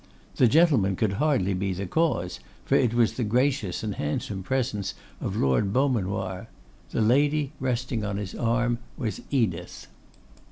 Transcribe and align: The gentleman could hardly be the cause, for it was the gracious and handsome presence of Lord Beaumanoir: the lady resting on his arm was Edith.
The 0.37 0.47
gentleman 0.47 0.95
could 0.95 1.13
hardly 1.21 1.53
be 1.53 1.73
the 1.73 1.85
cause, 1.85 2.39
for 2.65 2.73
it 2.73 2.95
was 2.95 3.13
the 3.13 3.23
gracious 3.23 3.83
and 3.83 3.93
handsome 3.93 4.41
presence 4.41 4.95
of 5.19 5.35
Lord 5.35 5.71
Beaumanoir: 5.71 6.47
the 6.89 7.01
lady 7.01 7.51
resting 7.59 8.03
on 8.03 8.17
his 8.17 8.33
arm 8.33 8.79
was 8.97 9.21
Edith. 9.29 9.85